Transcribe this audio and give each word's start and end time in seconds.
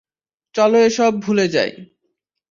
চলো 0.55 0.77
এসব 0.79 1.11
ভুলে 1.21 1.45
যাই। 1.47 1.71